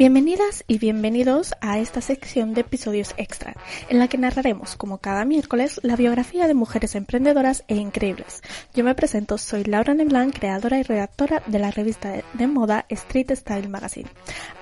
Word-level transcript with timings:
Bienvenidas 0.00 0.64
y 0.66 0.78
bienvenidos 0.78 1.52
a 1.60 1.78
esta 1.78 2.00
sección 2.00 2.54
de 2.54 2.62
episodios 2.62 3.12
extra, 3.18 3.54
en 3.90 3.98
la 3.98 4.08
que 4.08 4.16
narraremos, 4.16 4.74
como 4.74 4.96
cada 4.96 5.26
miércoles, 5.26 5.78
la 5.82 5.94
biografía 5.94 6.48
de 6.48 6.54
mujeres 6.54 6.94
emprendedoras 6.94 7.64
e 7.68 7.76
increíbles. 7.76 8.40
Yo 8.72 8.82
me 8.82 8.94
presento, 8.94 9.36
soy 9.36 9.62
Laura 9.64 9.92
Neblan, 9.92 10.30
creadora 10.30 10.78
y 10.78 10.84
redactora 10.84 11.42
de 11.46 11.58
la 11.58 11.70
revista 11.70 12.14
de 12.32 12.46
moda 12.46 12.86
Street 12.88 13.30
Style 13.30 13.68
Magazine. 13.68 14.08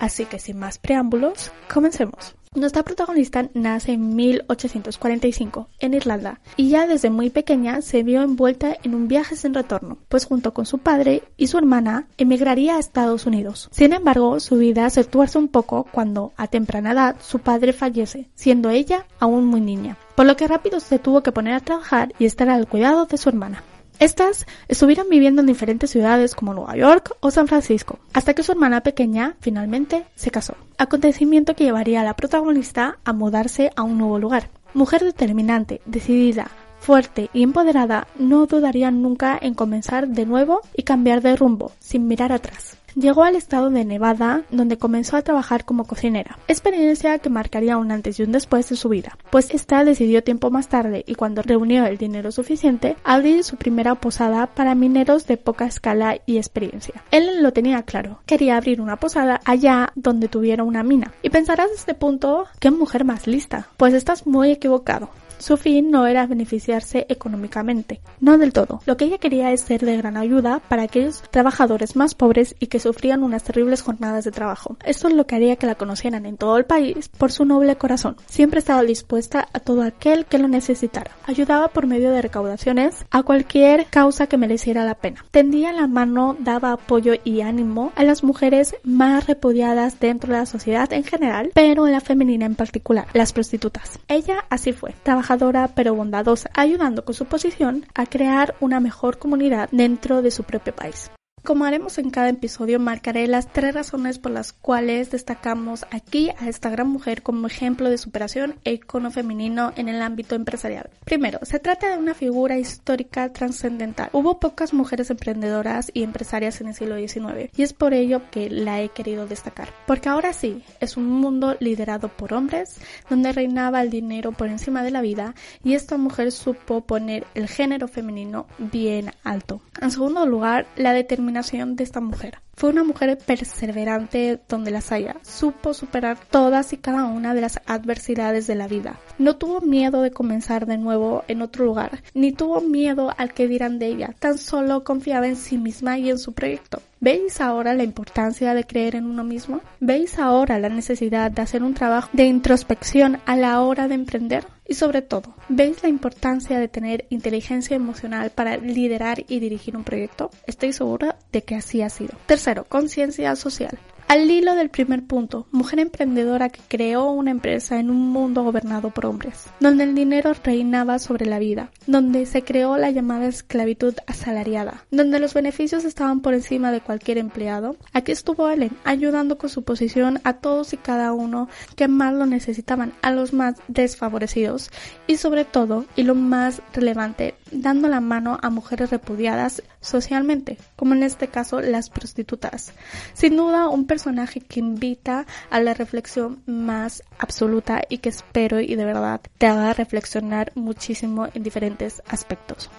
Así 0.00 0.24
que 0.24 0.40
sin 0.40 0.58
más 0.58 0.78
preámbulos, 0.78 1.52
comencemos. 1.72 2.34
Nuestra 2.54 2.82
protagonista 2.82 3.48
nace 3.54 3.92
en 3.92 4.16
1845 4.16 5.68
en 5.80 5.94
Irlanda 5.94 6.40
y 6.56 6.70
ya 6.70 6.86
desde 6.86 7.10
muy 7.10 7.30
pequeña 7.30 7.82
se 7.82 8.02
vio 8.02 8.22
envuelta 8.22 8.76
en 8.82 8.94
un 8.94 9.06
viaje 9.06 9.36
sin 9.36 9.54
retorno, 9.54 9.98
pues 10.08 10.24
junto 10.24 10.54
con 10.54 10.64
su 10.64 10.78
padre 10.78 11.22
y 11.36 11.48
su 11.48 11.58
hermana 11.58 12.08
emigraría 12.16 12.76
a 12.76 12.78
Estados 12.78 13.26
Unidos. 13.26 13.68
Sin 13.70 13.92
embargo, 13.92 14.40
su 14.40 14.56
vida 14.56 14.88
se 14.90 15.04
tuerce 15.04 15.38
un 15.38 15.48
poco 15.48 15.86
cuando, 15.92 16.32
a 16.36 16.46
temprana 16.46 16.92
edad, 16.92 17.16
su 17.20 17.38
padre 17.38 17.72
fallece, 17.72 18.28
siendo 18.34 18.70
ella 18.70 19.06
aún 19.20 19.46
muy 19.46 19.60
niña, 19.60 19.98
por 20.14 20.26
lo 20.26 20.36
que 20.36 20.48
rápido 20.48 20.80
se 20.80 20.98
tuvo 20.98 21.22
que 21.22 21.32
poner 21.32 21.54
a 21.54 21.60
trabajar 21.60 22.14
y 22.18 22.24
estar 22.24 22.48
al 22.48 22.66
cuidado 22.66 23.06
de 23.06 23.18
su 23.18 23.28
hermana. 23.28 23.62
Estas 23.98 24.46
estuvieron 24.68 25.08
viviendo 25.08 25.40
en 25.40 25.46
diferentes 25.46 25.90
ciudades 25.90 26.36
como 26.36 26.54
Nueva 26.54 26.76
York 26.76 27.16
o 27.18 27.32
San 27.32 27.48
Francisco, 27.48 27.98
hasta 28.12 28.32
que 28.32 28.44
su 28.44 28.52
hermana 28.52 28.82
pequeña 28.82 29.34
finalmente 29.40 30.04
se 30.14 30.30
casó. 30.30 30.54
Acontecimiento 30.78 31.56
que 31.56 31.64
llevaría 31.64 32.00
a 32.00 32.04
la 32.04 32.14
protagonista 32.14 32.98
a 33.04 33.12
mudarse 33.12 33.72
a 33.74 33.82
un 33.82 33.98
nuevo 33.98 34.20
lugar. 34.20 34.50
Mujer 34.72 35.02
determinante, 35.02 35.80
decidida, 35.84 36.48
fuerte 36.78 37.28
y 37.32 37.42
empoderada, 37.42 38.06
no 38.18 38.46
dudaría 38.46 38.92
nunca 38.92 39.36
en 39.40 39.54
comenzar 39.54 40.06
de 40.06 40.26
nuevo 40.26 40.60
y 40.76 40.84
cambiar 40.84 41.20
de 41.20 41.34
rumbo, 41.34 41.72
sin 41.80 42.06
mirar 42.06 42.32
atrás. 42.32 42.76
Llegó 42.98 43.22
al 43.22 43.36
estado 43.36 43.70
de 43.70 43.84
Nevada, 43.84 44.42
donde 44.50 44.76
comenzó 44.76 45.16
a 45.16 45.22
trabajar 45.22 45.64
como 45.64 45.84
cocinera, 45.84 46.36
experiencia 46.48 47.20
que 47.20 47.30
marcaría 47.30 47.76
un 47.76 47.92
antes 47.92 48.18
y 48.18 48.24
un 48.24 48.32
después 48.32 48.68
de 48.68 48.74
su 48.74 48.88
vida, 48.88 49.16
pues 49.30 49.50
esta 49.54 49.84
decidió 49.84 50.24
tiempo 50.24 50.50
más 50.50 50.66
tarde 50.66 51.04
y 51.06 51.14
cuando 51.14 51.42
reunió 51.42 51.86
el 51.86 51.96
dinero 51.96 52.32
suficiente, 52.32 52.96
abrir 53.04 53.44
su 53.44 53.54
primera 53.54 53.94
posada 53.94 54.48
para 54.48 54.74
mineros 54.74 55.28
de 55.28 55.36
poca 55.36 55.66
escala 55.66 56.18
y 56.26 56.38
experiencia. 56.38 57.04
Él 57.12 57.40
lo 57.40 57.52
tenía 57.52 57.84
claro, 57.84 58.18
quería 58.26 58.56
abrir 58.56 58.80
una 58.80 58.96
posada 58.96 59.42
allá 59.44 59.92
donde 59.94 60.26
tuviera 60.26 60.64
una 60.64 60.82
mina. 60.82 61.12
Y 61.22 61.30
pensarás 61.30 61.70
a 61.70 61.74
este 61.74 61.94
punto, 61.94 62.46
qué 62.58 62.72
mujer 62.72 63.04
más 63.04 63.28
lista, 63.28 63.68
pues 63.76 63.94
estás 63.94 64.26
muy 64.26 64.50
equivocado. 64.50 65.08
Su 65.38 65.56
fin 65.56 65.90
no 65.90 66.06
era 66.06 66.26
beneficiarse 66.26 67.06
económicamente, 67.08 68.00
no 68.20 68.38
del 68.38 68.52
todo. 68.52 68.80
Lo 68.86 68.96
que 68.96 69.04
ella 69.04 69.18
quería 69.18 69.52
es 69.52 69.60
ser 69.60 69.84
de 69.84 69.96
gran 69.96 70.16
ayuda 70.16 70.60
para 70.68 70.82
aquellos 70.82 71.22
trabajadores 71.30 71.96
más 71.96 72.14
pobres 72.14 72.56
y 72.58 72.66
que 72.66 72.80
sufrían 72.80 73.22
unas 73.22 73.44
terribles 73.44 73.82
jornadas 73.82 74.24
de 74.24 74.32
trabajo. 74.32 74.76
Esto 74.84 75.08
es 75.08 75.14
lo 75.14 75.26
que 75.26 75.36
haría 75.36 75.56
que 75.56 75.66
la 75.66 75.76
conocieran 75.76 76.26
en 76.26 76.36
todo 76.36 76.58
el 76.58 76.64
país 76.64 77.08
por 77.08 77.32
su 77.32 77.44
noble 77.44 77.76
corazón. 77.76 78.16
Siempre 78.26 78.58
estaba 78.58 78.82
dispuesta 78.82 79.48
a 79.52 79.60
todo 79.60 79.82
aquel 79.82 80.26
que 80.26 80.38
lo 80.38 80.48
necesitara. 80.48 81.12
Ayudaba 81.26 81.68
por 81.68 81.86
medio 81.86 82.10
de 82.10 82.22
recaudaciones 82.22 83.06
a 83.10 83.22
cualquier 83.22 83.86
causa 83.86 84.26
que 84.26 84.36
mereciera 84.36 84.84
la 84.84 84.94
pena. 84.94 85.24
Tendía 85.30 85.72
la 85.72 85.86
mano, 85.86 86.36
daba 86.38 86.72
apoyo 86.72 87.14
y 87.24 87.40
ánimo 87.42 87.92
a 87.94 88.04
las 88.04 88.24
mujeres 88.24 88.74
más 88.82 89.26
repudiadas 89.26 90.00
dentro 90.00 90.32
de 90.32 90.40
la 90.40 90.46
sociedad 90.46 90.92
en 90.92 91.04
general, 91.04 91.50
pero 91.54 91.86
en 91.86 91.92
la 91.92 92.00
femenina 92.00 92.46
en 92.46 92.54
particular, 92.54 93.06
las 93.12 93.32
prostitutas. 93.32 93.98
Ella 94.08 94.44
así 94.50 94.72
fue, 94.72 94.94
trabajadora 95.28 95.68
pero 95.74 95.94
bondadosa, 95.94 96.50
ayudando 96.54 97.04
con 97.04 97.14
su 97.14 97.26
posición 97.26 97.84
a 97.94 98.06
crear 98.06 98.54
una 98.60 98.80
mejor 98.80 99.18
comunidad 99.18 99.68
dentro 99.72 100.22
de 100.22 100.30
su 100.30 100.42
propio 100.44 100.74
país. 100.74 101.10
Como 101.48 101.64
haremos 101.64 101.96
en 101.96 102.10
cada 102.10 102.28
episodio, 102.28 102.78
marcaré 102.78 103.26
las 103.26 103.50
tres 103.50 103.72
razones 103.72 104.18
por 104.18 104.32
las 104.32 104.52
cuales 104.52 105.10
destacamos 105.10 105.86
aquí 105.90 106.28
a 106.38 106.46
esta 106.46 106.68
gran 106.68 106.88
mujer 106.88 107.22
como 107.22 107.46
ejemplo 107.46 107.88
de 107.88 107.96
superación 107.96 108.56
e 108.64 108.74
icono 108.74 109.10
femenino 109.10 109.72
en 109.76 109.88
el 109.88 110.02
ámbito 110.02 110.34
empresarial. 110.34 110.90
Primero, 111.06 111.38
se 111.44 111.58
trata 111.58 111.88
de 111.88 111.96
una 111.96 112.12
figura 112.12 112.58
histórica 112.58 113.32
trascendental. 113.32 114.10
Hubo 114.12 114.38
pocas 114.40 114.74
mujeres 114.74 115.08
emprendedoras 115.08 115.90
y 115.94 116.02
empresarias 116.02 116.60
en 116.60 116.68
el 116.68 116.74
siglo 116.74 116.98
XIX 116.98 117.50
y 117.56 117.62
es 117.62 117.72
por 117.72 117.94
ello 117.94 118.20
que 118.30 118.50
la 118.50 118.82
he 118.82 118.90
querido 118.90 119.26
destacar. 119.26 119.72
Porque 119.86 120.10
ahora 120.10 120.34
sí, 120.34 120.62
es 120.80 120.98
un 120.98 121.06
mundo 121.06 121.56
liderado 121.60 122.08
por 122.08 122.34
hombres, 122.34 122.78
donde 123.08 123.32
reinaba 123.32 123.80
el 123.80 123.88
dinero 123.88 124.32
por 124.32 124.48
encima 124.48 124.82
de 124.82 124.90
la 124.90 125.00
vida 125.00 125.34
y 125.64 125.72
esta 125.72 125.96
mujer 125.96 126.30
supo 126.30 126.82
poner 126.82 127.26
el 127.34 127.48
género 127.48 127.88
femenino 127.88 128.46
bien 128.58 129.12
alto. 129.24 129.62
En 129.80 129.90
segundo 129.90 130.26
lugar, 130.26 130.66
la 130.76 130.92
determinación 130.92 131.37
de 131.38 131.84
esta 131.84 132.00
mujer. 132.00 132.38
Fue 132.56 132.70
una 132.70 132.82
mujer 132.82 133.16
perseverante 133.24 134.40
donde 134.48 134.72
las 134.72 134.90
haya. 134.90 135.14
Supo 135.22 135.72
superar 135.72 136.18
todas 136.30 136.72
y 136.72 136.78
cada 136.78 137.04
una 137.04 137.32
de 137.32 137.40
las 137.40 137.60
adversidades 137.66 138.48
de 138.48 138.56
la 138.56 138.66
vida. 138.66 138.98
No 139.18 139.36
tuvo 139.36 139.60
miedo 139.60 140.02
de 140.02 140.10
comenzar 140.10 140.66
de 140.66 140.78
nuevo 140.78 141.22
en 141.28 141.40
otro 141.40 141.64
lugar, 141.64 142.02
ni 142.12 142.32
tuvo 142.32 142.60
miedo 142.60 143.14
al 143.16 143.32
que 143.32 143.46
dirán 143.46 143.78
de 143.78 143.86
ella. 143.86 144.16
Tan 144.18 144.36
solo 144.36 144.82
confiaba 144.82 145.28
en 145.28 145.36
sí 145.36 145.58
misma 145.58 145.96
y 145.98 146.10
en 146.10 146.18
su 146.18 146.32
proyecto. 146.32 146.82
¿Veis 147.00 147.40
ahora 147.40 147.74
la 147.74 147.84
importancia 147.84 148.54
de 148.54 148.64
creer 148.64 148.96
en 148.96 149.06
uno 149.06 149.22
mismo? 149.22 149.60
¿Veis 149.78 150.18
ahora 150.18 150.58
la 150.58 150.68
necesidad 150.68 151.30
de 151.30 151.42
hacer 151.42 151.62
un 151.62 151.74
trabajo 151.74 152.10
de 152.12 152.24
introspección 152.24 153.20
a 153.24 153.36
la 153.36 153.60
hora 153.60 153.86
de 153.86 153.94
emprender? 153.94 154.44
Y 154.68 154.74
sobre 154.74 155.00
todo, 155.00 155.34
¿veis 155.48 155.82
la 155.82 155.88
importancia 155.88 156.60
de 156.60 156.68
tener 156.68 157.06
inteligencia 157.08 157.74
emocional 157.74 158.30
para 158.30 158.58
liderar 158.58 159.24
y 159.26 159.40
dirigir 159.40 159.76
un 159.76 159.82
proyecto? 159.82 160.30
Estoy 160.46 160.74
segura 160.74 161.16
de 161.32 161.42
que 161.42 161.54
así 161.54 161.80
ha 161.80 161.88
sido. 161.88 162.12
Tercero, 162.26 162.64
conciencia 162.64 163.34
social. 163.34 163.78
Al 164.08 164.30
hilo 164.30 164.54
del 164.54 164.70
primer 164.70 165.04
punto, 165.04 165.46
mujer 165.52 165.80
emprendedora 165.80 166.48
que 166.48 166.62
creó 166.66 167.10
una 167.10 167.30
empresa 167.30 167.78
en 167.78 167.90
un 167.90 168.08
mundo 168.08 168.42
gobernado 168.42 168.88
por 168.88 169.04
hombres, 169.04 169.44
donde 169.60 169.84
el 169.84 169.94
dinero 169.94 170.32
reinaba 170.42 170.98
sobre 170.98 171.26
la 171.26 171.38
vida, 171.38 171.70
donde 171.86 172.24
se 172.24 172.42
creó 172.42 172.78
la 172.78 172.90
llamada 172.90 173.26
esclavitud 173.26 173.94
asalariada, 174.06 174.86
donde 174.90 175.18
los 175.18 175.34
beneficios 175.34 175.84
estaban 175.84 176.22
por 176.22 176.32
encima 176.32 176.72
de 176.72 176.80
cualquier 176.80 177.18
empleado. 177.18 177.76
Aquí 177.92 178.12
estuvo 178.12 178.48
Ellen, 178.48 178.78
ayudando 178.84 179.36
con 179.36 179.50
su 179.50 179.62
posición 179.62 180.22
a 180.24 180.38
todos 180.38 180.72
y 180.72 180.78
cada 180.78 181.12
uno 181.12 181.50
que 181.76 181.86
más 181.86 182.14
lo 182.14 182.24
necesitaban, 182.24 182.94
a 183.02 183.10
los 183.10 183.34
más 183.34 183.56
desfavorecidos 183.68 184.57
y 185.06 185.16
sobre 185.16 185.44
todo, 185.44 185.84
y 185.96 186.02
lo 186.02 186.14
más 186.14 186.62
relevante, 186.72 187.34
dando 187.50 187.88
la 187.88 188.00
mano 188.00 188.38
a 188.42 188.50
mujeres 188.50 188.90
repudiadas 188.90 189.62
socialmente, 189.80 190.58
como 190.76 190.94
en 190.94 191.02
este 191.02 191.28
caso 191.28 191.60
las 191.60 191.90
prostitutas. 191.90 192.72
Sin 193.14 193.36
duda, 193.36 193.68
un 193.68 193.86
personaje 193.86 194.40
que 194.40 194.60
invita 194.60 195.26
a 195.50 195.60
la 195.60 195.74
reflexión 195.74 196.42
más 196.46 197.02
absoluta 197.18 197.82
y 197.88 197.98
que 197.98 198.08
espero 198.08 198.60
y 198.60 198.74
de 198.74 198.84
verdad 198.84 199.20
te 199.38 199.46
haga 199.46 199.72
reflexionar 199.72 200.52
muchísimo 200.54 201.28
en 201.34 201.42
diferentes 201.42 202.02
aspectos. 202.08 202.70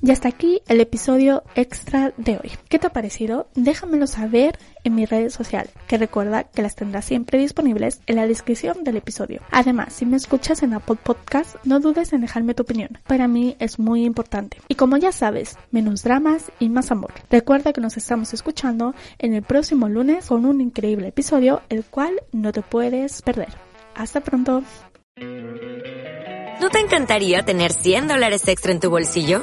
Y 0.00 0.12
hasta 0.12 0.28
aquí 0.28 0.62
el 0.68 0.80
episodio 0.80 1.42
extra 1.56 2.12
de 2.16 2.34
hoy. 2.36 2.52
¿Qué 2.68 2.78
te 2.78 2.86
ha 2.86 2.92
parecido? 2.92 3.48
Déjamelo 3.56 4.06
saber 4.06 4.56
en 4.84 4.94
mis 4.94 5.10
redes 5.10 5.34
sociales, 5.34 5.72
que 5.88 5.98
recuerda 5.98 6.44
que 6.44 6.62
las 6.62 6.76
tendrás 6.76 7.04
siempre 7.04 7.38
disponibles 7.38 8.00
en 8.06 8.16
la 8.16 8.28
descripción 8.28 8.84
del 8.84 8.96
episodio. 8.96 9.42
Además, 9.50 9.92
si 9.92 10.06
me 10.06 10.16
escuchas 10.16 10.62
en 10.62 10.72
Apple 10.72 10.98
Podcast, 11.02 11.56
no 11.64 11.80
dudes 11.80 12.12
en 12.12 12.20
dejarme 12.20 12.54
tu 12.54 12.62
opinión. 12.62 12.98
Para 13.08 13.26
mí 13.26 13.56
es 13.58 13.80
muy 13.80 14.04
importante. 14.04 14.58
Y 14.68 14.76
como 14.76 14.96
ya 14.98 15.10
sabes, 15.10 15.56
menos 15.72 16.04
dramas 16.04 16.52
y 16.60 16.68
más 16.68 16.92
amor. 16.92 17.12
Recuerda 17.28 17.72
que 17.72 17.80
nos 17.80 17.96
estamos 17.96 18.32
escuchando 18.32 18.94
en 19.18 19.34
el 19.34 19.42
próximo 19.42 19.88
lunes 19.88 20.26
con 20.26 20.44
un 20.44 20.60
increíble 20.60 21.08
episodio, 21.08 21.62
el 21.70 21.84
cual 21.84 22.22
no 22.30 22.52
te 22.52 22.62
puedes 22.62 23.20
perder. 23.22 23.48
Hasta 23.96 24.20
pronto. 24.20 24.62
¿No 26.60 26.70
te 26.70 26.78
encantaría 26.78 27.44
tener 27.44 27.72
100 27.72 28.06
dólares 28.08 28.46
extra 28.46 28.70
en 28.70 28.78
tu 28.78 28.90
bolsillo? 28.90 29.42